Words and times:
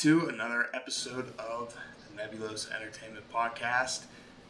to 0.00 0.28
another 0.28 0.70
episode 0.72 1.30
of 1.38 1.76
the 2.08 2.22
Nebulos 2.22 2.74
Entertainment 2.74 3.30
Podcast. 3.30 4.04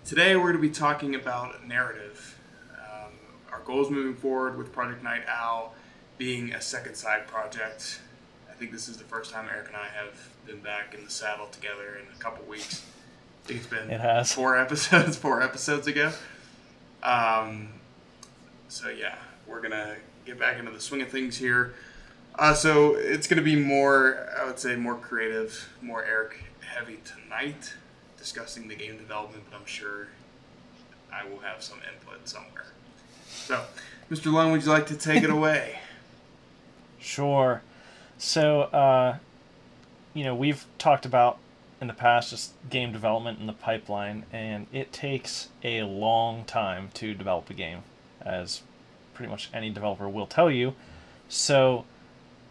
Today 0.05 0.37
we're 0.37 0.53
going 0.53 0.63
to 0.63 0.69
be 0.69 0.71
talking 0.71 1.17
about 1.17 1.67
narrative. 1.67 2.39
Um, 2.79 3.11
our 3.51 3.59
goals 3.65 3.91
moving 3.91 4.15
forward 4.15 4.57
with 4.57 4.73
Project 4.73 5.03
Night 5.03 5.23
Owl 5.27 5.75
being 6.19 6.53
a 6.53 6.61
second 6.61 6.95
side 6.95 7.27
project. 7.27 7.99
I 8.49 8.53
think 8.53 8.71
this 8.71 8.87
is 8.87 8.97
the 8.97 9.03
first 9.03 9.33
time 9.33 9.49
Eric 9.53 9.67
and 9.67 9.77
I 9.77 9.89
have 9.89 10.29
been 10.47 10.61
back 10.61 10.95
in 10.95 11.05
the 11.05 11.11
saddle 11.11 11.49
together 11.49 11.97
in 11.97 12.07
a 12.15 12.19
couple 12.21 12.45
weeks. 12.45 12.85
I 13.43 13.49
think 13.49 13.59
it's 13.59 13.69
been 13.69 13.91
It 13.91 14.27
four 14.29 14.57
episodes, 14.61 15.17
four 15.17 15.43
episodes 15.43 15.89
ago. 15.89 16.13
Um, 17.03 17.71
so 18.69 18.89
yeah, 18.89 19.17
we're 19.49 19.63
gonna 19.63 19.97
get 20.25 20.39
back 20.39 20.61
into 20.61 20.71
the 20.71 20.81
swing 20.81 21.03
of 21.03 21.09
things 21.09 21.37
here. 21.37 21.75
Uh, 22.39 22.55
so 22.55 22.95
it's 22.95 23.27
gonna 23.27 23.43
be 23.43 23.57
more, 23.57 24.29
I 24.39 24.47
would 24.47 24.59
say, 24.59 24.77
more 24.77 24.97
creative, 24.97 25.71
more 25.83 26.05
Eric 26.05 26.45
heavy 26.61 27.01
tonight, 27.05 27.75
discussing 28.17 28.69
the 28.69 28.75
game 28.75 28.97
development. 28.97 29.45
But 29.51 29.59
I'm 29.59 29.67
sure 29.67 30.09
I 31.13 31.29
will 31.29 31.41
have 31.41 31.63
some 31.63 31.79
input 31.93 32.29
somewhere. 32.29 32.67
So, 33.29 33.65
Mr. 34.11 34.33
Lund, 34.33 34.53
would 34.53 34.65
you 34.65 34.71
like 34.71 34.87
to 34.87 34.97
take 34.97 35.23
it 35.23 35.31
away? 35.31 35.79
Sure. 36.99 37.63
So, 38.19 38.63
uh, 38.63 39.17
you 40.15 40.25
know, 40.25 40.35
we've 40.35 40.67
talked 40.79 41.07
about 41.07 41.39
in 41.81 41.87
the 41.87 41.95
past 41.95 42.31
just 42.31 42.53
game 42.69 42.93
development 42.93 43.41
in 43.41 43.47
the 43.47 43.53
pipeline, 43.53 44.27
and 44.33 44.67
it 44.73 44.93
takes 44.93 45.49
a 45.65 45.83
long 45.83 46.45
time 46.45 46.91
to 46.95 47.15
develop 47.15 47.49
a 47.49 47.55
game, 47.55 47.83
as 48.21 48.63
pretty 49.15 49.31
much 49.31 49.49
any 49.55 49.71
developer 49.71 50.09
will 50.09 50.27
tell 50.27 50.51
you. 50.51 50.75
So, 51.29 51.85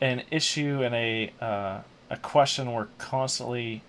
an 0.02 0.23
issue 0.31 0.81
and 0.83 0.95
a 0.95 1.31
uh, 1.42 1.80
a 2.09 2.17
question 2.17 2.72
we're 2.72 2.88
constantly 2.97 3.81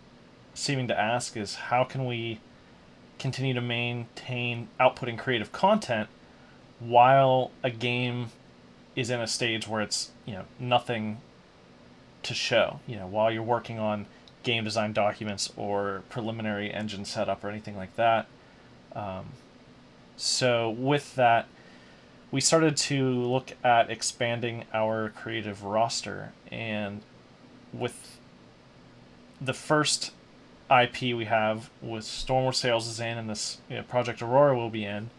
seeming 0.55 0.89
to 0.89 0.99
ask 0.99 1.37
is 1.37 1.55
how 1.55 1.85
can 1.85 2.05
we 2.05 2.41
continue 3.19 3.55
to 3.55 3.61
maintain 3.61 4.69
outputting 4.79 5.19
creative 5.19 5.53
content 5.53 6.09
while 6.79 7.51
a 7.63 7.71
game 7.71 8.31
is 8.97 9.11
in 9.11 9.21
a 9.21 9.27
stage 9.27 9.69
where 9.69 9.81
it's 9.81 10.11
you 10.27 10.35
know 10.35 10.45
nothing 10.59 11.19
to 12.23 12.35
show? 12.35 12.81
You 12.87 12.97
know 12.97 13.07
while 13.07 13.31
you're 13.31 13.43
working 13.43 13.79
on 13.79 14.07
game 14.43 14.65
design 14.65 14.93
documents 14.93 15.53
or 15.57 16.03
preliminary 16.09 16.73
engine 16.73 17.05
setup 17.05 17.45
or 17.45 17.51
anything 17.51 17.77
like 17.77 17.95
that. 17.97 18.27
Um, 18.95 19.27
so 20.17 20.71
with 20.71 21.15
that 21.15 21.47
we 22.31 22.41
started 22.41 22.77
to 22.77 23.11
look 23.11 23.53
at 23.65 23.91
expanding 23.91 24.65
our 24.73 25.11
creative 25.11 25.65
roster 25.65 26.33
and 26.51 27.03
with 27.73 28.19
the 29.41 29.55
first 29.55 30.13
ip 30.71 31.01
we 31.01 31.25
have 31.25 31.71
with 31.83 32.05
Stormward 32.05 32.55
Sails 32.55 32.87
is 32.87 33.01
in 33.01 33.19
and 33.19 33.29
this 33.29 33.59
you 33.69 33.77
know, 33.77 33.83
project 33.83 34.23
aurora 34.23 34.57
will 34.57 34.71
be 34.71 34.85
in 34.85 35.11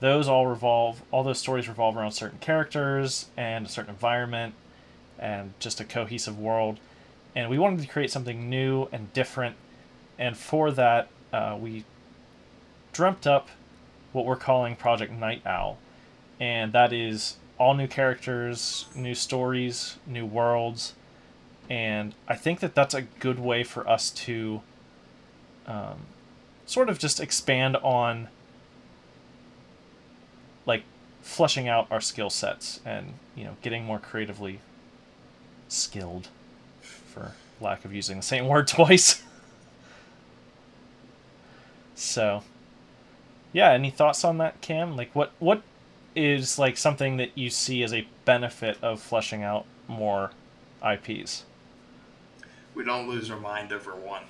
those 0.00 0.28
all 0.28 0.46
revolve 0.46 1.02
all 1.10 1.22
those 1.22 1.38
stories 1.38 1.68
revolve 1.68 1.96
around 1.96 2.12
certain 2.12 2.38
characters 2.38 3.26
and 3.36 3.66
a 3.66 3.68
certain 3.68 3.90
environment 3.90 4.54
and 5.18 5.54
just 5.60 5.80
a 5.80 5.84
cohesive 5.84 6.36
world. 6.36 6.80
And 7.36 7.48
we 7.48 7.56
wanted 7.56 7.80
to 7.80 7.86
create 7.86 8.10
something 8.10 8.50
new 8.50 8.88
and 8.90 9.12
different. 9.12 9.54
And 10.18 10.36
for 10.36 10.72
that 10.72 11.08
uh, 11.32 11.56
we 11.58 11.84
dreamt 12.92 13.26
up 13.26 13.48
what 14.12 14.26
we're 14.26 14.36
calling 14.36 14.76
project 14.76 15.12
night 15.12 15.40
owl 15.46 15.78
and 16.42 16.72
that 16.72 16.92
is 16.92 17.36
all 17.56 17.72
new 17.72 17.86
characters 17.86 18.86
new 18.96 19.14
stories 19.14 19.96
new 20.06 20.26
worlds. 20.26 20.94
And 21.70 22.14
i 22.26 22.34
think 22.34 22.58
that 22.60 22.74
that's 22.74 22.94
a 22.94 23.02
good 23.02 23.38
way 23.38 23.62
for 23.62 23.88
us 23.88 24.10
to 24.10 24.60
um, 25.66 25.98
sort 26.66 26.90
of 26.90 26.98
just 26.98 27.20
expand 27.20 27.76
on 27.76 28.28
like 30.66 30.82
fleshing 31.22 31.68
out 31.68 31.86
our 31.90 32.00
skill 32.00 32.28
sets 32.28 32.80
and 32.84 33.14
you 33.36 33.44
know 33.44 33.56
getting 33.62 33.84
more 33.84 34.00
creatively 34.00 34.58
skilled 35.68 36.28
for 36.80 37.32
lack 37.60 37.84
of 37.84 37.94
using 37.94 38.16
the 38.16 38.22
same 38.22 38.48
word 38.52 38.66
twice. 38.66 39.22
So 41.94 42.42
yeah 43.52 43.70
any 43.70 43.90
thoughts 43.90 44.24
on 44.24 44.38
that 44.38 44.60
cam? 44.60 44.96
Like 44.96 45.14
what 45.14 45.30
what 45.38 45.62
is 46.14 46.58
like 46.58 46.76
something 46.76 47.16
that 47.16 47.36
you 47.36 47.50
see 47.50 47.82
as 47.82 47.92
a 47.92 48.06
benefit 48.24 48.78
of 48.82 49.00
fleshing 49.00 49.42
out 49.42 49.64
more 49.88 50.30
ips 50.82 51.44
we 52.74 52.84
don't 52.84 53.08
lose 53.08 53.30
our 53.30 53.38
mind 53.38 53.72
over 53.72 53.94
one. 53.94 54.22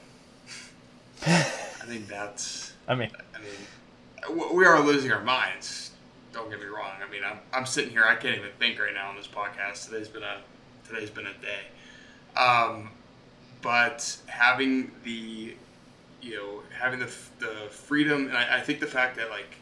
I 1.25 1.85
think 1.85 2.09
that's. 2.09 2.73
i 2.89 2.95
mean 2.95 3.11
I 3.35 3.39
mean, 3.41 4.55
we 4.55 4.65
are 4.65 4.81
losing 4.81 5.13
our 5.13 5.23
minds. 5.23 5.91
Don't 6.33 6.51
get 6.51 6.61
me 6.61 6.67
wrong. 6.67 6.93
I 7.07 7.11
mean, 7.11 7.23
I'm, 7.25 7.39
I'm 7.53 7.67
sitting 7.67 7.91
here. 7.91 8.05
I 8.05 8.17
can't 8.17 8.37
even 8.39 8.51
think 8.59 8.79
right 8.81 8.95
now 8.95 9.11
on 9.11 9.17
this 9.17 9.29
podcast. 9.29 9.89
Today's 9.89 10.09
been 10.09 10.23
a 10.23 10.39
today's 10.89 11.11
been 11.11 11.27
a 11.27 11.35
day. 11.35 12.41
Um, 12.41 12.91
but 13.61 14.17
having 14.27 14.91
the, 15.05 15.55
you 16.23 16.37
know, 16.37 16.63
having 16.79 17.01
the 17.01 17.13
the 17.39 17.69
freedom, 17.71 18.29
and 18.29 18.37
I, 18.37 18.59
I 18.59 18.61
think 18.61 18.81
the 18.81 18.87
fact 18.87 19.17
that 19.17 19.31
like 19.31 19.57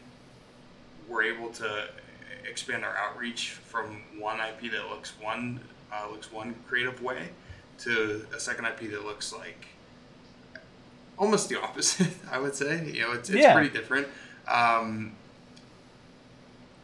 we're 1.07 1.23
able 1.23 1.49
to 1.49 1.89
expand 2.49 2.83
our 2.85 2.95
outreach 2.97 3.51
from 3.51 4.01
one 4.17 4.39
IP 4.39 4.71
that 4.71 4.89
looks 4.89 5.13
one 5.21 5.59
uh, 5.93 6.07
looks 6.09 6.31
one 6.31 6.55
creative 6.67 7.01
way 7.01 7.29
to 7.79 8.25
a 8.35 8.39
second 8.39 8.65
IP 8.65 8.91
that 8.91 9.05
looks 9.05 9.33
like 9.33 9.65
almost 11.17 11.49
the 11.49 11.59
opposite. 11.61 12.07
I 12.31 12.39
would 12.39 12.55
say, 12.55 12.89
you 12.91 13.01
know, 13.01 13.11
it's, 13.13 13.29
it's 13.29 13.39
Yeah. 13.39 13.53
pretty 13.53 13.69
different. 13.69 14.07
Um, 14.47 15.13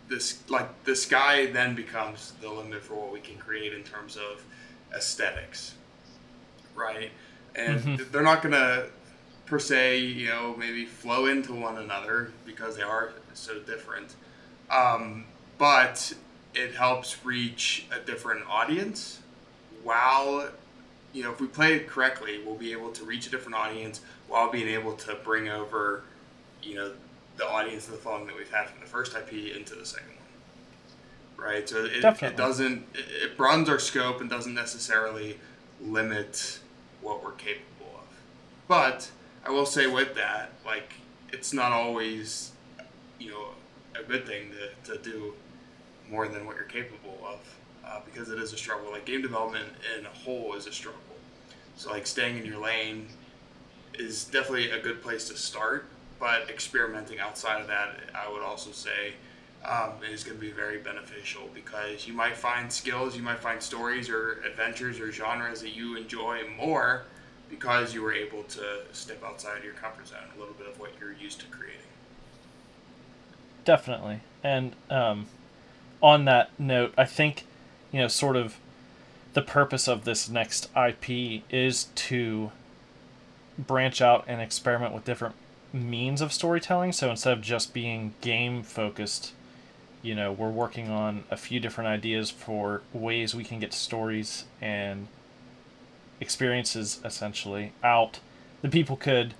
this 0.07 0.39
like 0.49 0.83
the 0.85 0.95
sky 0.95 1.47
then 1.47 1.75
becomes 1.75 2.33
the 2.41 2.49
limit 2.49 2.81
for 2.81 2.95
what 2.95 3.11
we 3.11 3.19
can 3.19 3.37
create 3.37 3.73
in 3.73 3.83
terms 3.83 4.15
of 4.15 4.43
aesthetics, 4.95 5.73
right? 6.75 7.11
And 7.55 7.79
Mhm. 7.81 8.11
they're 8.11 8.21
not 8.23 8.41
gonna 8.41 8.85
per 9.45 9.59
se, 9.59 9.97
you 9.99 10.27
know, 10.27 10.55
maybe 10.57 10.85
flow 10.85 11.25
into 11.25 11.53
one 11.53 11.77
another 11.77 12.31
because 12.45 12.75
they 12.75 12.83
are 12.83 13.11
so 13.33 13.59
different. 13.59 14.15
Um, 14.69 15.25
but 15.57 16.13
it 16.53 16.75
helps 16.75 17.23
reach 17.25 17.85
a 17.91 17.99
different 17.99 18.45
audience. 18.47 19.21
While 19.83 20.49
you 21.13 21.23
know 21.23 21.31
if 21.31 21.39
we 21.39 21.47
play 21.47 21.73
it 21.75 21.87
correctly 21.87 22.39
we'll 22.45 22.55
be 22.55 22.71
able 22.71 22.91
to 22.91 23.03
reach 23.03 23.27
a 23.27 23.29
different 23.29 23.55
audience 23.55 24.01
while 24.27 24.51
being 24.51 24.67
able 24.67 24.93
to 24.93 25.15
bring 25.23 25.47
over 25.47 26.03
you 26.61 26.75
know 26.75 26.91
the 27.37 27.47
audience 27.47 27.85
of 27.85 27.93
the 27.93 27.97
following 27.97 28.27
that 28.27 28.35
we've 28.35 28.51
had 28.51 28.67
from 28.67 28.79
the 28.81 28.85
first 28.85 29.15
ip 29.15 29.31
into 29.31 29.75
the 29.75 29.85
second 29.85 30.09
one. 30.09 31.47
Right? 31.47 31.69
So 31.69 31.85
it, 31.85 32.03
it 32.21 32.35
doesn't 32.35 32.85
it, 32.93 33.05
it 33.23 33.37
broadens 33.37 33.69
our 33.69 33.79
scope 33.79 34.21
and 34.21 34.29
doesn't 34.29 34.53
necessarily 34.53 35.39
limit 35.79 36.59
what 37.01 37.23
we're 37.23 37.31
capable 37.31 37.91
of. 37.95 38.07
But 38.67 39.11
i 39.45 39.49
will 39.49 39.65
say 39.65 39.87
with 39.87 40.13
that 40.15 40.51
like 40.65 40.93
it's 41.31 41.53
not 41.53 41.71
always 41.71 42.51
you 43.17 43.31
know 43.31 43.47
a 43.97 44.03
good 44.03 44.27
thing 44.27 44.51
to, 44.83 44.91
to 44.91 45.01
do 45.01 45.33
more 46.09 46.27
than 46.27 46.45
what 46.45 46.55
you're 46.55 46.65
capable 46.65 47.19
of 47.25 47.39
uh, 47.85 47.99
because 48.05 48.29
it 48.29 48.39
is 48.39 48.53
a 48.53 48.57
struggle. 48.57 48.91
Like 48.91 49.05
game 49.05 49.21
development 49.21 49.67
in 49.97 50.05
a 50.05 50.09
whole 50.09 50.53
is 50.53 50.67
a 50.67 50.71
struggle. 50.71 51.01
So 51.75 51.91
like 51.91 52.07
staying 52.07 52.37
in 52.37 52.45
your 52.45 52.59
lane 52.59 53.07
is 53.93 54.25
definitely 54.25 54.71
a 54.71 54.81
good 54.81 55.01
place 55.01 55.27
to 55.29 55.37
start, 55.37 55.85
but 56.19 56.49
experimenting 56.49 57.19
outside 57.19 57.61
of 57.61 57.67
that, 57.67 57.99
I 58.15 58.31
would 58.31 58.41
also 58.41 58.71
say, 58.71 59.13
um, 59.65 59.91
is 60.09 60.23
going 60.23 60.37
to 60.37 60.41
be 60.41 60.51
very 60.51 60.77
beneficial 60.77 61.49
because 61.53 62.07
you 62.07 62.13
might 62.13 62.37
find 62.37 62.71
skills, 62.71 63.15
you 63.15 63.23
might 63.23 63.39
find 63.39 63.61
stories 63.61 64.09
or 64.09 64.41
adventures 64.45 64.99
or 64.99 65.11
genres 65.11 65.61
that 65.61 65.75
you 65.75 65.97
enjoy 65.97 66.41
more 66.57 67.05
because 67.49 67.93
you 67.93 68.01
were 68.01 68.13
able 68.13 68.43
to 68.43 68.79
step 68.91 69.23
outside 69.23 69.57
of 69.57 69.63
your 69.63 69.73
comfort 69.73 70.07
zone 70.07 70.19
a 70.35 70.39
little 70.39 70.53
bit 70.53 70.67
of 70.67 70.79
what 70.79 70.91
you're 70.99 71.13
used 71.13 71.39
to 71.39 71.47
creating. 71.47 71.79
definitely 73.65 74.19
and 74.43 74.75
um, 74.89 75.25
on 76.01 76.25
that 76.25 76.49
note 76.59 76.93
i 76.97 77.05
think 77.05 77.45
you 77.91 77.99
know 77.99 78.07
sort 78.07 78.35
of 78.35 78.57
the 79.33 79.41
purpose 79.41 79.87
of 79.87 80.03
this 80.03 80.29
next 80.29 80.69
ip 80.75 81.43
is 81.49 81.85
to 81.95 82.51
branch 83.57 84.01
out 84.01 84.23
and 84.27 84.41
experiment 84.41 84.93
with 84.93 85.03
different 85.03 85.35
means 85.73 86.21
of 86.21 86.31
storytelling. 86.31 86.91
So 86.91 87.09
instead 87.09 87.33
of 87.33 87.41
just 87.41 87.73
being 87.73 88.13
game 88.21 88.63
focused 88.63 89.33
you 90.03 90.13
know 90.13 90.31
we're 90.31 90.49
working 90.49 90.89
on 90.89 91.23
a 91.31 91.35
few 91.35 91.59
different 91.59 91.87
ideas 91.87 92.29
for 92.29 92.81
ways 92.93 93.33
we 93.33 93.43
can 93.43 93.59
get 93.59 93.73
stories 93.73 94.45
and 94.61 95.07
experiences 96.21 96.99
essentially 97.03 97.73
out 97.83 98.19
that 98.61 98.71
people 98.71 98.95
could 98.95 99.33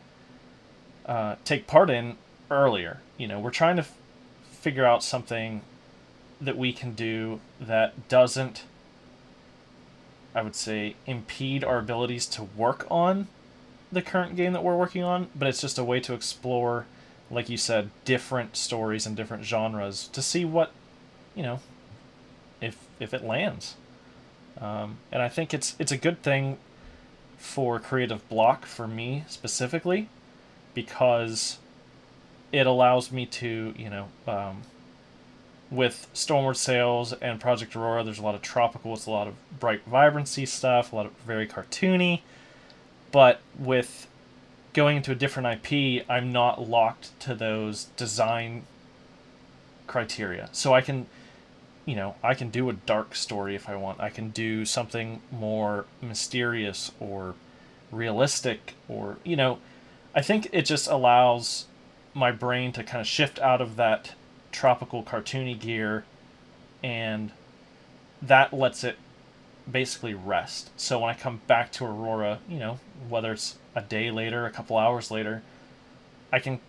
uh, 1.05 1.35
take 1.45 1.67
part 1.67 1.89
in 1.89 2.17
earlier. 2.49 2.99
You 3.17 3.27
know 3.27 3.39
we're 3.39 3.51
trying 3.51 3.75
to 3.75 3.83
f- 3.83 3.95
figure 4.51 4.85
out 4.85 5.03
something 5.03 5.61
that 6.39 6.57
we 6.57 6.71
can 6.73 6.93
do 6.93 7.39
that 7.59 8.07
doesn't 8.07 8.63
I 10.37 10.43
would 10.43 10.55
say, 10.55 10.95
impede 11.07 11.63
our 11.63 11.79
abilities 11.79 12.27
to 12.27 12.43
work 12.43 12.85
on 12.91 13.27
the 13.91 14.03
current 14.03 14.35
game 14.35 14.53
that 14.53 14.63
we're 14.63 14.77
working 14.77 15.03
on, 15.03 15.29
but 15.35 15.47
it's 15.47 15.61
just 15.61 15.79
a 15.79 15.83
way 15.83 15.99
to 16.01 16.13
explore, 16.13 16.85
like 17.31 17.49
you 17.49 17.57
said, 17.57 17.89
different 18.05 18.55
stories 18.55 19.07
and 19.07 19.15
different 19.15 19.45
genres 19.45 20.07
to 20.09 20.21
see 20.21 20.45
what, 20.45 20.71
you 21.33 21.41
know, 21.41 21.59
if 22.61 22.77
if 22.99 23.15
it 23.15 23.23
lands. 23.23 23.77
Um, 24.61 24.97
and 25.11 25.23
I 25.23 25.29
think 25.29 25.55
it's 25.55 25.75
it's 25.79 25.91
a 25.91 25.97
good 25.97 26.21
thing 26.21 26.57
for 27.39 27.79
creative 27.79 28.27
block 28.29 28.67
for 28.67 28.87
me 28.87 29.23
specifically 29.27 30.07
because 30.75 31.57
it 32.51 32.67
allows 32.67 33.11
me 33.11 33.25
to 33.25 33.73
you 33.75 33.89
know 33.89 34.07
um, 34.27 34.61
with 35.69 36.07
Stormward 36.13 36.55
Sails 36.55 37.13
and 37.13 37.39
Project 37.39 37.75
Aurora, 37.75 38.03
there's 38.03 38.19
a 38.19 38.23
lot 38.23 38.35
of 38.35 38.41
tropical, 38.41 38.93
it's 38.93 39.05
a 39.05 39.11
lot 39.11 39.27
of 39.27 39.35
bright 39.59 39.83
vibrancy 39.85 40.45
stuff, 40.45 40.93
a 40.93 40.95
lot 40.95 41.05
of 41.05 41.11
very 41.25 41.47
cartoony. 41.47 42.21
But 43.11 43.41
with 43.57 44.07
going 44.73 44.97
into 44.97 45.11
a 45.11 45.15
different 45.15 45.65
IP, 45.65 46.05
I'm 46.09 46.31
not 46.31 46.69
locked 46.69 47.19
to 47.21 47.35
those 47.35 47.85
design 47.97 48.63
criteria. 49.87 50.49
So 50.51 50.73
I 50.73 50.81
can, 50.81 51.07
you 51.85 51.95
know, 51.95 52.15
I 52.23 52.33
can 52.33 52.49
do 52.49 52.69
a 52.69 52.73
dark 52.73 53.15
story 53.15 53.55
if 53.55 53.67
I 53.67 53.75
want. 53.75 53.99
I 53.99 54.09
can 54.09 54.29
do 54.29 54.65
something 54.65 55.21
more 55.31 55.85
mysterious 56.01 56.91
or 56.99 57.35
realistic 57.91 58.75
or, 58.87 59.17
you 59.23 59.35
know, 59.35 59.59
I 60.13 60.21
think 60.21 60.47
it 60.51 60.63
just 60.63 60.87
allows 60.87 61.65
my 62.13 62.31
brain 62.31 62.71
to 62.73 62.83
kind 62.83 63.01
of 63.01 63.07
shift 63.07 63.39
out 63.39 63.61
of 63.61 63.75
that 63.75 64.13
tropical 64.57 65.03
cartoony 65.03 65.57
gear 65.57 66.03
and 66.83 67.31
that 68.23 68.51
lets 68.51 68.83
it 68.83 68.97
basically 69.69 70.15
rest. 70.15 70.71
So 70.77 70.99
when 70.99 71.11
I 71.11 71.13
come 71.13 71.41
back 71.45 71.71
to 71.73 71.85
Aurora, 71.85 72.39
you 72.49 72.57
know, 72.57 72.79
whether 73.07 73.31
it's 73.31 73.57
a 73.75 73.81
day 73.81 74.09
later, 74.09 74.47
a 74.47 74.49
couple 74.49 74.75
hours 74.77 75.11
later, 75.11 75.43
I 76.33 76.39
can 76.39 76.59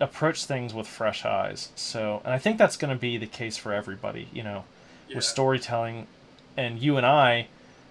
approach 0.00 0.44
things 0.44 0.74
with 0.74 0.88
fresh 0.88 1.24
eyes. 1.24 1.70
So, 1.76 2.20
and 2.24 2.34
I 2.34 2.38
think 2.38 2.58
that's 2.58 2.76
going 2.76 2.92
to 2.92 3.00
be 3.00 3.16
the 3.16 3.26
case 3.26 3.56
for 3.56 3.72
everybody, 3.72 4.28
you 4.32 4.42
know, 4.42 4.64
yeah. 5.08 5.16
with 5.16 5.24
storytelling 5.24 6.08
and 6.56 6.80
you 6.80 6.96
and 6.96 7.06
I 7.06 7.46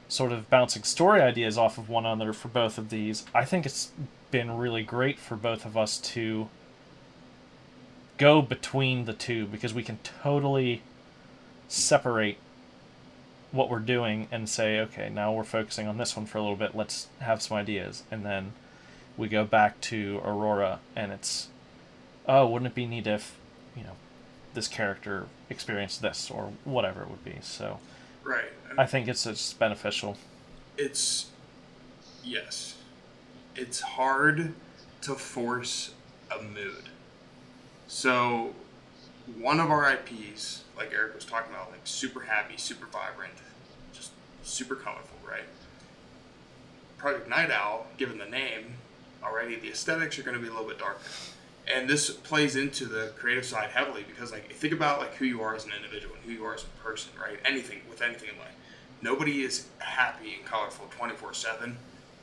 sort 0.09 0.33
of 0.33 0.49
bouncing 0.49 0.83
story 0.83 1.21
ideas 1.21 1.57
off 1.57 1.77
of 1.77 1.87
one 1.87 2.05
another 2.05 2.33
for 2.33 2.49
both 2.49 2.77
of 2.77 2.89
these. 2.89 3.25
I 3.33 3.45
think 3.45 3.65
it's 3.65 3.91
been 4.31 4.57
really 4.57 4.83
great 4.83 5.17
for 5.17 5.37
both 5.37 5.65
of 5.65 5.77
us 5.77 5.97
to 5.99 6.49
go 8.17 8.41
between 8.41 9.05
the 9.05 9.13
two 9.13 9.45
because 9.45 9.73
we 9.73 9.83
can 9.83 9.99
totally 10.21 10.81
separate 11.67 12.37
what 13.51 13.69
we're 13.69 13.79
doing 13.79 14.27
and 14.31 14.49
say, 14.49 14.79
okay, 14.79 15.09
now 15.09 15.31
we're 15.31 15.43
focusing 15.43 15.87
on 15.87 15.97
this 15.97 16.15
one 16.15 16.25
for 16.25 16.37
a 16.37 16.41
little 16.41 16.57
bit. 16.57 16.75
Let's 16.75 17.07
have 17.19 17.41
some 17.41 17.57
ideas, 17.57 18.03
and 18.11 18.25
then 18.25 18.53
we 19.17 19.27
go 19.27 19.45
back 19.45 19.79
to 19.81 20.21
Aurora, 20.25 20.79
and 20.95 21.11
it's, 21.11 21.47
oh, 22.27 22.47
wouldn't 22.47 22.71
it 22.71 22.75
be 22.75 22.85
neat 22.85 23.07
if, 23.07 23.37
you 23.75 23.83
know, 23.83 23.95
this 24.53 24.67
character 24.67 25.27
experienced 25.49 26.01
this 26.01 26.29
or 26.29 26.51
whatever 26.63 27.03
it 27.03 27.09
would 27.09 27.23
be. 27.23 27.37
So, 27.41 27.79
right. 28.23 28.45
I 28.77 28.85
think 28.85 29.07
it's 29.07 29.23
just 29.23 29.57
beneficial. 29.57 30.17
It's 30.77 31.27
yes, 32.23 32.75
it's 33.55 33.79
hard 33.79 34.53
to 35.01 35.15
force 35.15 35.93
a 36.31 36.41
mood. 36.41 36.89
So, 37.87 38.53
one 39.39 39.59
of 39.59 39.69
our 39.69 39.91
IPs, 39.91 40.63
like 40.75 40.91
Eric 40.93 41.15
was 41.15 41.25
talking 41.25 41.53
about, 41.53 41.71
like 41.71 41.81
super 41.83 42.21
happy, 42.21 42.57
super 42.57 42.87
vibrant, 42.87 43.33
just 43.93 44.11
super 44.43 44.75
colorful, 44.75 45.17
right? 45.27 45.43
Project 46.97 47.29
Night 47.29 47.51
Owl, 47.51 47.87
given 47.97 48.17
the 48.17 48.25
name 48.25 48.73
already, 49.23 49.55
the 49.55 49.69
aesthetics 49.69 50.17
are 50.17 50.23
going 50.23 50.35
to 50.35 50.41
be 50.41 50.47
a 50.47 50.51
little 50.51 50.67
bit 50.67 50.79
darker. 50.79 50.99
And 51.71 51.89
this 51.89 52.09
plays 52.11 52.55
into 52.55 52.85
the 52.85 53.11
creative 53.17 53.45
side 53.45 53.69
heavily 53.69 54.03
because, 54.07 54.31
like, 54.31 54.51
think 54.51 54.73
about 54.73 54.99
like 54.99 55.15
who 55.15 55.25
you 55.25 55.41
are 55.41 55.55
as 55.55 55.65
an 55.65 55.71
individual 55.75 56.15
and 56.15 56.23
who 56.23 56.31
you 56.31 56.45
are 56.45 56.55
as 56.55 56.63
a 56.63 56.83
person, 56.83 57.11
right? 57.19 57.39
Anything 57.45 57.81
with 57.89 58.01
anything 58.01 58.29
in 58.29 58.39
life. 58.39 58.53
Nobody 59.01 59.43
is 59.43 59.67
happy 59.79 60.35
and 60.35 60.45
colorful 60.45 60.87
24 60.91 61.33
7. 61.33 61.77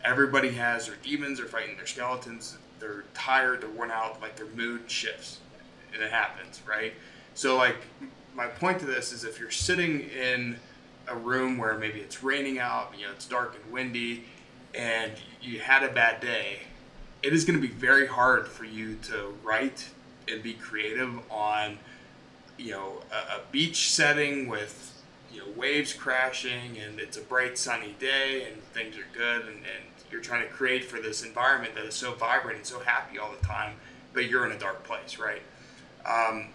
Everybody 0.04 0.50
has 0.52 0.86
their 0.86 0.96
demons, 1.02 1.38
they're 1.38 1.46
fighting 1.46 1.76
their 1.76 1.86
skeletons, 1.86 2.56
they're 2.80 3.04
tired, 3.14 3.60
they're 3.60 3.70
worn 3.70 3.92
out, 3.92 4.20
like 4.20 4.34
their 4.34 4.46
mood 4.46 4.90
shifts 4.90 5.38
and 5.94 6.02
it 6.02 6.10
happens, 6.10 6.60
right? 6.66 6.94
So, 7.34 7.56
like, 7.56 7.76
my 8.34 8.46
point 8.46 8.80
to 8.80 8.86
this 8.86 9.12
is 9.12 9.24
if 9.24 9.38
you're 9.38 9.50
sitting 9.50 10.00
in 10.10 10.56
a 11.08 11.16
room 11.16 11.58
where 11.58 11.76
maybe 11.76 12.00
it's 12.00 12.22
raining 12.22 12.58
out, 12.58 12.92
you 12.96 13.06
know, 13.06 13.12
it's 13.12 13.26
dark 13.26 13.56
and 13.62 13.72
windy, 13.72 14.24
and 14.74 15.12
you 15.40 15.60
had 15.60 15.82
a 15.82 15.92
bad 15.92 16.20
day, 16.20 16.60
it 17.22 17.32
is 17.32 17.44
going 17.44 17.60
to 17.60 17.66
be 17.66 17.72
very 17.72 18.06
hard 18.06 18.48
for 18.48 18.64
you 18.64 18.96
to 19.02 19.34
write 19.42 19.90
and 20.28 20.42
be 20.42 20.54
creative 20.54 21.10
on, 21.30 21.78
you 22.56 22.70
know, 22.70 23.00
a, 23.10 23.36
a 23.36 23.40
beach 23.50 23.90
setting 23.90 24.48
with 24.48 24.92
you 25.32 25.40
know 25.40 25.46
waves 25.56 25.92
crashing 25.92 26.78
and 26.78 27.00
it's 27.00 27.16
a 27.16 27.20
bright 27.22 27.56
sunny 27.56 27.94
day 27.98 28.44
and 28.44 28.62
things 28.74 28.96
are 28.96 29.06
good 29.16 29.42
and, 29.46 29.56
and 29.56 29.84
you're 30.10 30.20
trying 30.20 30.42
to 30.42 30.52
create 30.52 30.84
for 30.84 31.00
this 31.00 31.24
environment 31.24 31.74
that 31.74 31.84
is 31.84 31.94
so 31.94 32.12
vibrant 32.12 32.58
and 32.58 32.66
so 32.66 32.78
happy 32.80 33.18
all 33.18 33.32
the 33.32 33.46
time 33.46 33.74
but 34.12 34.28
you're 34.28 34.44
in 34.44 34.52
a 34.52 34.58
dark 34.58 34.84
place 34.84 35.18
right 35.18 35.42
um, 36.06 36.48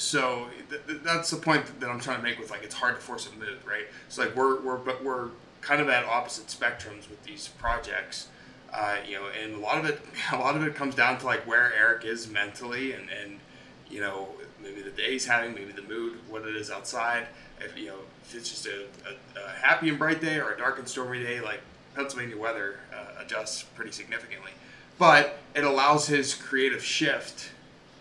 so 0.00 0.46
th- 0.70 0.80
th- 0.86 1.00
that's 1.02 1.30
the 1.30 1.36
point 1.36 1.78
that 1.80 1.90
I'm 1.90 2.00
trying 2.00 2.16
to 2.16 2.22
make 2.22 2.38
with 2.38 2.50
like 2.50 2.62
it's 2.62 2.74
hard 2.74 2.96
to 2.96 3.00
force 3.02 3.28
a 3.28 3.38
mood, 3.38 3.58
right? 3.66 3.84
So 4.08 4.22
like 4.22 4.34
we're 4.34 4.60
we're 4.60 4.78
but 4.78 5.04
we're 5.04 5.28
kind 5.60 5.80
of 5.80 5.90
at 5.90 6.04
opposite 6.06 6.46
spectrums 6.46 7.08
with 7.10 7.22
these 7.24 7.48
projects, 7.48 8.28
uh, 8.72 8.96
you 9.06 9.16
know, 9.16 9.26
and 9.42 9.54
a 9.54 9.58
lot 9.58 9.78
of 9.78 9.84
it 9.84 10.00
a 10.32 10.38
lot 10.38 10.56
of 10.56 10.66
it 10.66 10.74
comes 10.74 10.94
down 10.94 11.18
to 11.18 11.26
like 11.26 11.46
where 11.46 11.72
Eric 11.74 12.04
is 12.04 12.30
mentally 12.30 12.92
and 12.92 13.08
and 13.10 13.40
you 13.90 14.00
know 14.00 14.28
maybe 14.62 14.80
the 14.80 14.90
day 14.90 15.12
he's 15.12 15.26
having, 15.26 15.54
maybe 15.54 15.72
the 15.72 15.82
mood, 15.82 16.18
what 16.28 16.46
it 16.46 16.56
is 16.56 16.70
outside. 16.70 17.26
If 17.60 17.76
you 17.78 17.88
know 17.88 17.98
if 18.24 18.34
it's 18.34 18.48
just 18.48 18.66
a, 18.66 18.84
a, 19.06 19.44
a 19.44 19.50
happy 19.60 19.90
and 19.90 19.98
bright 19.98 20.22
day 20.22 20.38
or 20.38 20.52
a 20.52 20.58
dark 20.58 20.78
and 20.78 20.88
stormy 20.88 21.22
day, 21.22 21.40
like 21.40 21.60
Pennsylvania 21.94 22.38
weather 22.38 22.80
uh, 22.90 23.22
adjusts 23.22 23.64
pretty 23.74 23.92
significantly, 23.92 24.52
but 24.98 25.38
it 25.54 25.64
allows 25.64 26.06
his 26.06 26.34
creative 26.34 26.82
shift 26.82 27.50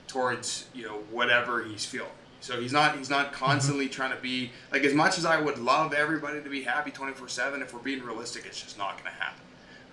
towards 0.10 0.66
you 0.74 0.84
know 0.84 0.98
whatever 1.12 1.64
he's 1.64 1.86
feeling. 1.86 2.10
So 2.42 2.60
he's 2.60 2.74
not 2.74 2.98
he's 2.98 3.10
not 3.10 3.32
constantly 3.32 3.86
mm-hmm. 3.86 3.94
trying 3.94 4.12
to 4.12 4.22
be 4.22 4.52
like 4.74 4.84
as 4.84 4.94
much 4.94 5.18
as 5.18 5.26
I 5.26 5.40
would 5.40 5.58
love 5.58 5.94
everybody 5.94 6.42
to 6.42 6.50
be 6.50 6.64
happy 6.64 6.92
24/7 6.92 7.62
if 7.62 7.74
we're 7.74 7.80
being 7.80 8.04
realistic 8.04 8.46
it's 8.46 8.62
just 8.62 8.78
not 8.78 8.94
going 8.94 9.06
to 9.06 9.22
happen. 9.22 9.42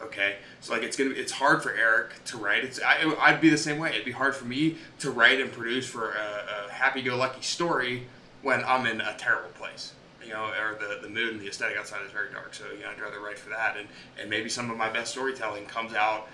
Okay? 0.02 0.36
So 0.60 0.72
like 0.72 0.82
it's 0.82 0.96
going 0.96 1.10
to 1.10 1.20
it's 1.20 1.32
hard 1.32 1.62
for 1.62 1.72
Eric 1.72 2.24
to 2.26 2.38
write. 2.38 2.64
It's 2.64 2.80
I 2.82 3.14
I'd 3.20 3.40
be 3.40 3.50
the 3.50 3.58
same 3.58 3.78
way. 3.78 3.90
It'd 3.90 4.04
be 4.04 4.12
hard 4.12 4.34
for 4.34 4.46
me 4.46 4.76
to 4.98 5.10
write 5.10 5.40
and 5.40 5.52
produce 5.52 5.86
for 5.86 6.12
a, 6.12 6.66
a 6.66 6.72
happy-go-lucky 6.72 7.42
story 7.42 8.06
when 8.42 8.64
I'm 8.64 8.86
in 8.86 9.00
a 9.00 9.14
terrible 9.16 9.50
place. 9.50 9.92
You 10.24 10.32
know, 10.32 10.46
or 10.46 10.76
the, 10.80 11.02
the 11.02 11.08
mood 11.08 11.34
and 11.34 11.40
the 11.40 11.46
aesthetic 11.46 11.76
outside 11.76 12.04
is 12.04 12.10
very 12.10 12.32
dark. 12.32 12.52
So, 12.52 12.64
you 12.76 12.82
know, 12.82 12.90
I'd 12.90 13.00
rather 13.00 13.20
write 13.20 13.38
for 13.38 13.50
that. 13.50 13.76
And, 13.76 13.86
and 14.20 14.28
maybe 14.28 14.48
some 14.48 14.72
of 14.72 14.76
my 14.76 14.90
best 14.90 15.12
storytelling 15.12 15.66
comes 15.66 15.94
out, 15.94 16.26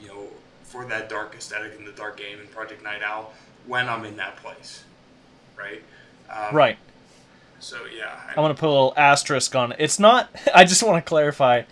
you 0.00 0.08
know, 0.08 0.28
for 0.64 0.84
that 0.86 1.08
dark 1.08 1.34
aesthetic 1.36 1.78
and 1.78 1.86
the 1.86 1.92
dark 1.92 2.16
game 2.16 2.40
and 2.40 2.50
Project 2.50 2.82
Night 2.82 3.02
Owl 3.02 3.32
when 3.66 3.88
I'm 3.88 4.04
in 4.04 4.16
that 4.16 4.36
place, 4.36 4.82
right? 5.56 5.82
Um, 6.28 6.54
right. 6.54 6.78
So 7.60 7.78
yeah, 7.96 8.20
I, 8.28 8.38
I 8.38 8.40
want 8.40 8.56
to 8.56 8.60
put 8.60 8.66
a 8.66 8.72
little 8.72 8.94
asterisk 8.96 9.54
on 9.54 9.72
it. 9.72 9.76
It's 9.78 9.98
not. 9.98 10.28
I 10.54 10.64
just 10.64 10.82
want 10.82 11.04
to 11.04 11.08
clarify. 11.08 11.62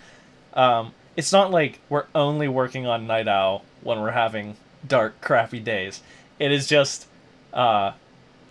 Um, 0.54 0.94
it's 1.16 1.32
not 1.32 1.50
like 1.50 1.80
we're 1.88 2.06
only 2.14 2.48
working 2.48 2.86
on 2.86 3.06
Night 3.06 3.28
Owl 3.28 3.64
when 3.82 4.00
we're 4.00 4.12
having 4.12 4.56
dark, 4.86 5.20
crappy 5.20 5.60
days. 5.60 6.02
It 6.38 6.52
is 6.52 6.66
just, 6.66 7.06
uh, 7.52 7.92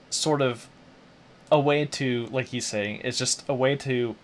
sort 0.10 0.42
of, 0.42 0.68
a 1.52 1.60
way 1.60 1.86
to, 1.86 2.28
like 2.28 2.48
he's 2.48 2.66
saying, 2.66 3.02
it's 3.04 3.18
just 3.18 3.44
a 3.50 3.54
way 3.54 3.76
to 3.76 4.16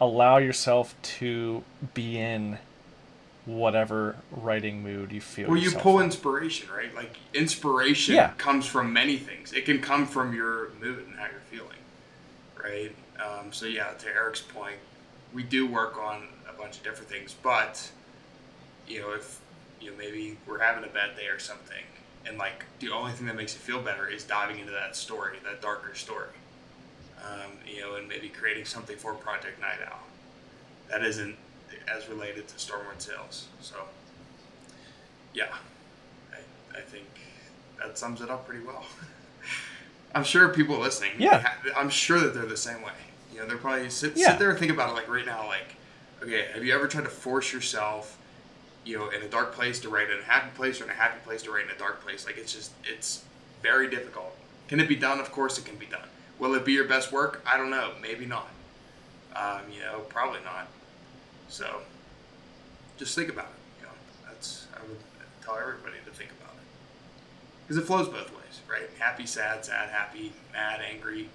allow 0.00 0.38
yourself 0.38 0.94
to 1.02 1.62
be 1.92 2.18
in 2.18 2.58
whatever 3.46 4.16
writing 4.30 4.82
mood 4.82 5.12
you 5.12 5.20
feel. 5.20 5.48
Well, 5.48 5.58
you 5.58 5.70
pull 5.72 5.98
in. 5.98 6.06
inspiration, 6.06 6.68
right? 6.74 6.94
Like 6.94 7.16
inspiration 7.34 8.14
yeah. 8.14 8.30
comes 8.38 8.66
from 8.66 8.92
many 8.92 9.18
things. 9.18 9.52
It 9.52 9.64
can 9.64 9.80
come 9.80 10.06
from 10.06 10.34
your 10.34 10.70
mood 10.80 11.06
and 11.06 11.16
how 11.16 11.26
you're 11.26 11.40
feeling, 11.50 11.78
right? 12.62 12.94
Um, 13.22 13.52
so 13.52 13.66
yeah, 13.66 13.92
to 13.92 14.08
Eric's 14.08 14.40
point, 14.40 14.76
we 15.32 15.42
do 15.42 15.66
work 15.66 15.98
on 15.98 16.28
a 16.48 16.52
bunch 16.58 16.78
of 16.78 16.82
different 16.82 17.10
things, 17.10 17.34
but 17.42 17.90
you 18.88 19.00
know, 19.00 19.12
if 19.12 19.40
you 19.80 19.90
know 19.90 19.96
maybe 19.96 20.38
we're 20.46 20.60
having 20.60 20.84
a 20.84 20.92
bad 20.92 21.16
day 21.16 21.26
or 21.26 21.38
something, 21.38 21.84
and 22.26 22.38
like 22.38 22.64
the 22.80 22.90
only 22.90 23.12
thing 23.12 23.26
that 23.26 23.36
makes 23.36 23.54
you 23.54 23.60
feel 23.60 23.82
better 23.82 24.06
is 24.06 24.24
diving 24.24 24.58
into 24.58 24.72
that 24.72 24.96
story, 24.96 25.36
that 25.44 25.60
darker 25.60 25.94
story, 25.94 26.28
um, 27.22 27.52
you 27.66 27.80
know, 27.80 27.96
and 27.96 28.08
maybe 28.08 28.28
creating 28.28 28.64
something 28.64 28.96
for 28.96 29.12
Project 29.14 29.60
Night 29.60 29.78
Owl. 29.86 30.00
That 30.90 31.02
isn't 31.04 31.36
as 31.88 32.08
related 32.08 32.48
to 32.48 32.54
Stormward 32.54 32.98
Sails. 33.00 33.46
So, 33.60 33.76
yeah, 35.32 35.46
I, 36.32 36.78
I 36.78 36.80
think 36.80 37.06
that 37.80 37.98
sums 37.98 38.20
it 38.20 38.30
up 38.30 38.46
pretty 38.46 38.64
well. 38.64 38.84
I'm 40.14 40.24
sure 40.24 40.48
people 40.48 40.78
listening, 40.78 41.12
yeah, 41.18 41.52
I'm 41.76 41.90
sure 41.90 42.20
that 42.20 42.34
they're 42.34 42.46
the 42.46 42.56
same 42.56 42.82
way. 42.82 42.92
You 43.32 43.40
know, 43.40 43.46
they're 43.46 43.56
probably 43.58 43.90
sit, 43.90 44.16
Yeah. 44.16 44.28
sit 44.30 44.38
there 44.38 44.50
and 44.50 44.58
think 44.58 44.70
about 44.70 44.90
it 44.90 44.92
like 44.92 45.08
right 45.08 45.26
now. 45.26 45.46
Like, 45.48 45.74
okay, 46.22 46.46
have 46.54 46.64
you 46.64 46.72
ever 46.72 46.86
tried 46.86 47.02
to 47.04 47.10
force 47.10 47.52
yourself, 47.52 48.16
you 48.84 48.96
know, 48.96 49.08
in 49.10 49.22
a 49.22 49.28
dark 49.28 49.54
place 49.54 49.80
to 49.80 49.88
write 49.88 50.10
in 50.10 50.20
a 50.20 50.22
happy 50.22 50.50
place 50.54 50.80
or 50.80 50.84
in 50.84 50.90
a 50.90 50.94
happy 50.94 51.18
place 51.24 51.42
to 51.42 51.50
write 51.50 51.64
in 51.64 51.70
a 51.72 51.78
dark 51.78 52.00
place? 52.04 52.26
Like, 52.26 52.38
it's 52.38 52.54
just, 52.54 52.70
it's 52.84 53.24
very 53.60 53.90
difficult. 53.90 54.36
Can 54.68 54.78
it 54.78 54.88
be 54.88 54.94
done? 54.94 55.18
Of 55.18 55.32
course 55.32 55.58
it 55.58 55.64
can 55.64 55.76
be 55.76 55.86
done. 55.86 56.06
Will 56.38 56.54
it 56.54 56.64
be 56.64 56.72
your 56.72 56.86
best 56.86 57.10
work? 57.10 57.42
I 57.44 57.56
don't 57.56 57.70
know. 57.70 57.90
Maybe 58.00 58.24
not. 58.24 58.48
Um, 59.34 59.62
you 59.72 59.80
know, 59.80 59.98
probably 60.08 60.40
not. 60.44 60.68
So, 61.48 61.80
just 62.98 63.14
think 63.14 63.28
about 63.30 63.46
it. 63.46 63.80
You 63.80 63.86
know, 63.86 63.92
that's 64.26 64.66
I 64.76 64.80
would 64.86 64.98
tell 65.44 65.56
everybody 65.56 65.96
to 66.04 66.10
think 66.10 66.30
about 66.40 66.54
it 66.54 66.62
because 67.62 67.76
it 67.82 67.86
flows 67.86 68.08
both 68.08 68.30
ways, 68.32 68.60
right? 68.70 68.88
Happy, 68.98 69.26
sad, 69.26 69.64
sad, 69.64 69.90
happy, 69.90 70.32
mad, 70.52 70.80
angry. 70.80 71.28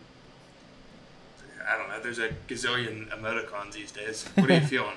I 1.67 1.77
don't 1.77 1.89
know. 1.89 1.99
There's 2.01 2.19
a 2.19 2.29
gazillion 2.47 3.09
emoticons 3.09 3.73
these 3.73 3.91
days. 3.91 4.25
What 4.35 4.49
are 4.49 4.55
you 4.55 4.61
feeling? 4.67 4.95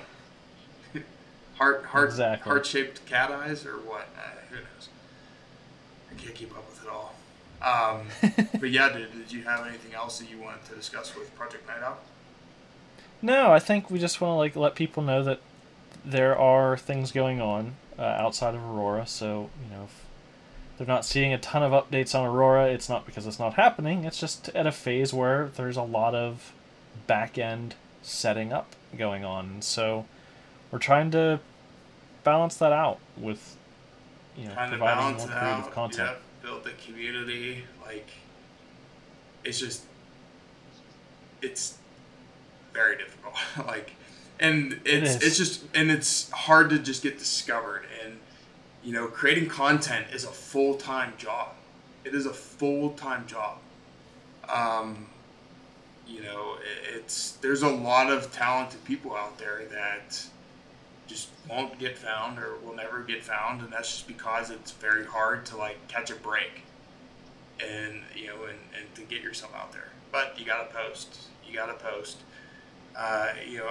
heart, 1.55 1.85
heart, 1.85 2.09
Exactly. 2.09 2.49
heart-shaped 2.49 3.05
cat 3.05 3.29
eyes, 3.31 3.65
or 3.65 3.73
what? 3.77 4.07
Uh, 4.17 4.21
who 4.49 4.55
knows? 4.55 4.89
I 6.11 6.15
can't 6.15 6.33
keep 6.33 6.51
up 6.57 6.65
with 6.69 6.83
it 6.83 6.89
all. 6.89 7.13
Um, 7.61 8.07
but 8.59 8.71
yeah, 8.71 8.89
did, 8.89 9.11
did 9.13 9.31
you 9.31 9.43
have 9.43 9.65
anything 9.67 9.93
else 9.93 10.19
that 10.19 10.29
you 10.29 10.39
wanted 10.39 10.65
to 10.65 10.75
discuss 10.75 11.15
with 11.15 11.33
Project 11.35 11.67
Night 11.67 11.81
Owl? 11.83 11.97
No, 13.23 13.53
I 13.53 13.59
think 13.59 13.89
we 13.89 13.99
just 13.99 14.19
want 14.19 14.31
to 14.31 14.35
like 14.35 14.55
let 14.57 14.75
people 14.75 15.01
know 15.01 15.23
that 15.23 15.39
there 16.03 16.37
are 16.37 16.75
things 16.75 17.13
going 17.13 17.39
on 17.39 17.75
uh, 17.97 18.01
outside 18.01 18.53
of 18.53 18.61
Aurora. 18.61 19.07
So 19.07 19.49
you 19.63 19.73
know, 19.73 19.83
if 19.85 20.05
they're 20.77 20.85
not 20.85 21.05
seeing 21.05 21.31
a 21.33 21.37
ton 21.37 21.63
of 21.63 21.71
updates 21.71 22.13
on 22.13 22.25
Aurora, 22.25 22.67
it's 22.67 22.89
not 22.89 23.05
because 23.05 23.25
it's 23.25 23.39
not 23.39 23.53
happening. 23.53 24.03
It's 24.03 24.19
just 24.19 24.49
at 24.49 24.67
a 24.67 24.73
phase 24.73 25.13
where 25.13 25.49
there's 25.55 25.77
a 25.77 25.83
lot 25.83 26.13
of 26.13 26.51
back 27.07 27.37
end 27.37 27.75
setting 28.01 28.51
up 28.51 28.75
going 28.97 29.23
on. 29.23 29.61
So 29.61 30.05
we're 30.69 30.79
trying 30.79 31.09
to 31.11 31.39
balance 32.25 32.55
that 32.57 32.73
out 32.73 32.99
with 33.15 33.55
you 34.35 34.47
know 34.49 34.53
Trying 34.53 34.71
to 34.71 34.77
providing 34.77 34.99
balance 34.99 35.19
more 35.31 35.39
creative 35.39 35.65
out. 35.65 35.71
content. 35.71 36.09
Yep, 36.09 36.21
build 36.43 36.63
the 36.65 36.71
community. 36.85 37.63
Like, 37.85 38.09
it's 39.45 39.59
just, 39.59 39.83
it's 41.41 41.77
very 42.73 42.97
difficult. 42.97 43.35
like, 43.67 43.93
and 44.39 44.79
it's 44.85 45.15
is. 45.15 45.23
it's 45.23 45.37
just 45.37 45.63
and 45.75 45.91
it's 45.91 46.29
hard 46.31 46.69
to 46.71 46.79
just 46.79 47.03
get 47.03 47.17
discovered. 47.19 47.85
And 48.03 48.17
you 48.83 48.93
know, 48.93 49.07
creating 49.07 49.47
content 49.49 50.07
is 50.13 50.23
a 50.23 50.29
full 50.31 50.75
time 50.75 51.13
job. 51.17 51.49
It 52.03 52.13
is 52.13 52.25
a 52.25 52.33
full 52.33 52.91
time 52.91 53.25
job. 53.27 53.57
Um, 54.49 55.07
you 56.07 56.21
know, 56.21 56.55
it- 56.61 56.95
it's 56.95 57.31
there's 57.41 57.61
a 57.63 57.69
lot 57.69 58.11
of 58.11 58.31
talented 58.31 58.83
people 58.83 59.15
out 59.15 59.37
there 59.37 59.63
that 59.71 60.25
just 61.07 61.29
won't 61.49 61.77
get 61.79 61.97
found 61.97 62.39
or 62.39 62.55
will 62.63 62.75
never 62.75 63.01
get 63.03 63.23
found, 63.23 63.61
and 63.61 63.71
that's 63.71 63.89
just 63.91 64.07
because 64.07 64.49
it's 64.49 64.71
very 64.71 65.05
hard 65.05 65.45
to 65.45 65.57
like 65.57 65.87
catch 65.87 66.09
a 66.11 66.15
break, 66.15 66.63
and 67.59 68.01
you 68.15 68.27
know, 68.27 68.43
and, 68.43 68.57
and 68.77 68.95
to 68.95 69.01
get 69.03 69.21
yourself 69.21 69.53
out 69.55 69.71
there. 69.71 69.89
But 70.11 70.37
you 70.39 70.45
gotta 70.45 70.71
post. 70.73 71.17
You 71.47 71.53
gotta 71.53 71.73
post. 71.73 72.17
Uh, 72.95 73.29
you 73.47 73.57
know, 73.57 73.69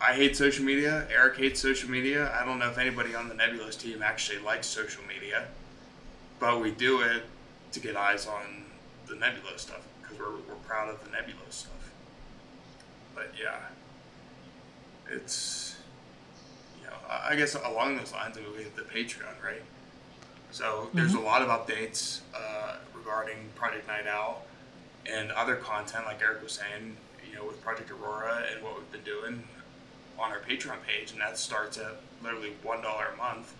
I 0.00 0.12
hate 0.14 0.36
social 0.36 0.64
media. 0.64 1.06
Eric 1.10 1.36
hates 1.36 1.60
social 1.60 1.90
media. 1.90 2.32
I 2.38 2.44
don't 2.44 2.58
know 2.58 2.68
if 2.68 2.78
anybody 2.78 3.14
on 3.14 3.28
the 3.28 3.34
Nebulos 3.34 3.80
team 3.80 4.02
actually 4.02 4.38
likes 4.38 4.66
social 4.66 5.02
media, 5.06 5.46
but 6.40 6.60
we 6.60 6.70
do 6.72 7.02
it 7.02 7.22
to 7.72 7.80
get 7.80 7.96
eyes 7.96 8.26
on 8.26 8.64
the 9.06 9.14
Nebulos 9.14 9.60
stuff 9.60 9.86
because 10.00 10.18
we're, 10.18 10.32
we're 10.32 10.60
proud 10.66 10.88
of 10.88 11.02
the 11.04 11.10
Nebulos 11.10 11.52
stuff. 11.52 11.92
But 13.14 13.32
yeah, 13.40 13.56
it's 15.10 15.76
you 16.80 16.88
know 16.88 16.96
I 17.08 17.36
guess 17.36 17.54
along 17.54 17.96
those 17.96 18.12
lines, 18.12 18.36
I 18.36 18.40
mean, 18.40 18.50
we 18.56 18.64
have 18.64 18.74
the 18.74 18.82
Patreon, 18.82 19.42
right? 19.44 19.62
So 20.50 20.90
there's 20.92 21.14
a 21.14 21.20
lot 21.20 21.40
of 21.40 21.48
updates 21.48 22.20
uh, 22.34 22.76
regarding 22.94 23.38
Project 23.54 23.88
Night 23.88 24.06
Owl 24.06 24.44
and 25.10 25.32
other 25.32 25.56
content, 25.56 26.04
like 26.04 26.20
Eric 26.20 26.42
was 26.42 26.52
saying, 26.52 26.96
you 27.32 27.38
know, 27.38 27.46
with 27.46 27.60
Project 27.62 27.90
Aurora 27.90 28.44
and 28.52 28.62
what 28.62 28.76
we've 28.76 28.92
been 28.92 29.02
doing 29.02 29.42
on 30.18 30.30
our 30.30 30.40
Patreon 30.40 30.82
page, 30.86 31.12
and 31.12 31.20
that 31.20 31.38
starts 31.38 31.78
at 31.78 31.96
literally 32.22 32.52
one 32.62 32.82
dollar 32.82 33.06
a 33.12 33.16
month 33.16 33.54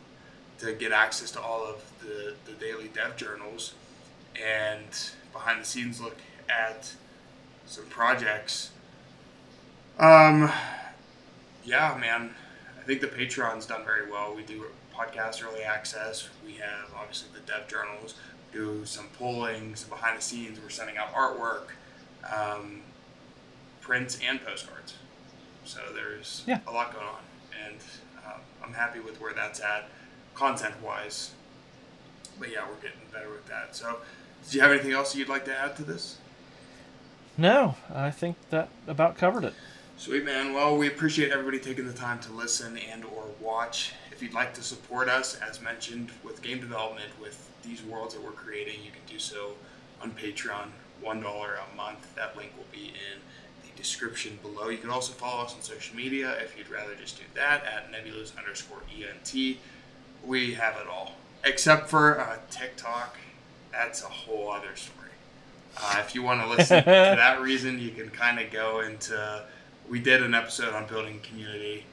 to 0.59 0.73
get 0.75 0.93
access 0.93 1.31
to 1.33 1.41
all 1.41 1.64
of 1.64 1.83
the, 2.00 2.35
the 2.45 2.52
daily 2.52 2.88
dev 2.95 3.17
journals 3.17 3.75
and 4.41 5.11
behind 5.33 5.61
the 5.61 5.64
scenes 5.64 6.00
look 6.00 6.17
at 6.49 6.93
some 7.67 7.87
projects. 7.87 8.71
Um, 9.99 10.50
yeah, 11.64 11.97
man, 12.00 12.35
I 12.79 12.85
think 12.85 13.00
the 13.00 13.09
Patreon's 13.09 13.67
done 13.67 13.85
very 13.85 14.11
well. 14.11 14.35
We 14.35 14.43
do 14.43 14.67
podcast 14.95 15.43
early 15.45 15.62
access. 15.62 16.29
We 16.45 16.55
have 16.55 16.91
obviously 16.97 17.29
the 17.35 17.41
dev 17.41 17.67
journals. 17.69 18.14
Do 18.52 18.85
some 18.85 19.07
polling, 19.19 19.75
some 19.75 19.88
behind 19.88 20.19
the 20.19 20.23
scenes. 20.23 20.61
We're 20.62 20.69
sending 20.69 20.99
out 20.99 21.14
artwork, 21.14 21.69
um, 22.31 22.83
prints, 23.83 24.19
and 24.27 24.43
postcards. 24.45 24.95
So 25.65 25.81
there's 25.95 26.43
Yeah. 26.47 26.61
a 26.67 26.73
lot 26.73 26.93
going 26.95 27.07
on, 27.07 27.21
and 27.67 27.77
um, 28.27 28.41
I'm 28.65 28.73
happy 28.73 29.01
with 29.01 29.21
where 29.21 29.35
that's 29.35 29.61
at, 29.61 29.89
content 30.35 30.81
wise. 30.83 31.33
But 32.39 32.51
yeah, 32.51 32.67
we're 32.69 32.77
getting 32.77 33.01
better 33.12 33.29
with 33.31 33.47
that. 33.47 33.77
So, 33.77 33.99
do 34.51 34.57
you 34.57 34.62
have 34.62 34.73
anything 34.73 34.93
else 34.93 35.15
you'd 35.15 35.29
like 35.29 35.45
to 35.45 35.57
add 35.57 35.77
to 35.77 35.85
this? 35.85 36.17
No, 37.37 37.77
I 37.95 38.11
think 38.11 38.37
that 38.51 38.69
about 38.87 39.17
covered 39.17 39.45
it. 39.45 39.55
Sweet 39.97 40.25
man. 40.25 40.53
Well, 40.53 40.77
we 40.77 40.89
appreciate 40.89 41.31
everybody 41.31 41.59
taking 41.59 41.87
the 41.87 41.93
time 41.93 42.19
to 42.21 42.33
listen 42.33 42.77
and 42.77 43.05
or 43.05 43.27
watch. 43.41 43.93
If 44.11 44.23
you'd 44.23 44.35
like 44.35 44.53
to 44.55 44.62
support 44.62 45.09
us, 45.09 45.39
as 45.41 45.61
mentioned, 45.61 46.11
with 46.25 46.43
game 46.43 46.61
development, 46.61 47.11
with 47.21 47.49
these 47.62 47.83
worlds 47.83 48.15
that 48.15 48.23
we're 48.23 48.33
creating, 48.33 48.83
you 48.85 48.91
can 48.91 49.01
do 49.07 49.19
so 49.19 49.53
on 50.01 50.11
Patreon, 50.12 50.69
one 51.01 51.21
dollar 51.21 51.55
a 51.73 51.77
month. 51.77 52.15
That 52.17 52.37
link 52.37 52.53
will 52.57 52.67
be 52.73 52.89
in 52.89 53.21
description 53.76 54.38
below. 54.43 54.69
You 54.69 54.79
can 54.79 54.91
also 54.91 55.12
follow 55.12 55.45
us 55.45 55.55
on 55.55 55.62
social 55.62 55.97
media 55.97 56.37
if 56.41 56.57
you'd 56.57 56.69
rather 56.71 56.95
just 56.95 57.19
do 57.19 57.25
that 57.35 57.64
at 57.64 57.91
nebulos 57.93 58.37
underscore 58.37 58.83
ent. 58.97 59.59
We 60.25 60.55
have 60.55 60.76
it 60.76 60.87
all, 60.87 61.17
except 61.45 61.88
for 61.88 62.21
uh, 62.21 62.38
TikTok. 62.50 63.17
That's 63.73 64.02
a 64.02 64.09
whole 64.09 64.50
other 64.50 64.76
story. 64.76 65.09
Uh, 65.76 65.97
if 66.00 66.14
you 66.14 66.23
want 66.23 66.43
to 66.43 66.49
listen 66.49 66.79
to 66.85 66.91
that 66.91 67.41
reason, 67.41 67.79
you 67.79 67.91
can 67.91 68.11
kind 68.11 68.38
of 68.38 68.50
go 68.50 68.81
into. 68.81 69.45
We 69.88 69.99
did 69.99 70.23
an 70.23 70.35
episode 70.35 70.75
on 70.75 70.87
building 70.87 71.21
community, 71.23 71.85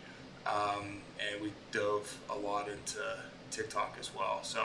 um, 0.45 1.01
and 1.19 1.41
we 1.41 1.51
dove 1.71 2.17
a 2.29 2.37
lot 2.37 2.67
into 2.69 2.99
TikTok 3.51 3.97
as 3.99 4.13
well. 4.15 4.39
So 4.43 4.57